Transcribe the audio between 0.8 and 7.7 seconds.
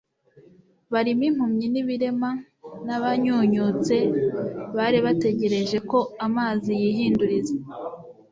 barimo impumyi n’ibirema, n’abanyunyutse bari bategereje ko amazi yihinduriza”